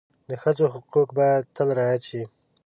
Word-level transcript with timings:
د 0.29 0.31
ښځو 0.41 0.65
حقوق 0.73 1.09
باید 1.19 1.43
تل 1.55 1.67
رعایت 1.77 2.03
شي. 2.09 2.23